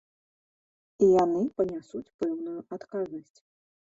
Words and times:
І 1.03 1.09
яны 1.23 1.41
панясуць 1.59 2.13
пэўную 2.23 2.59
адказнасць. 2.79 3.39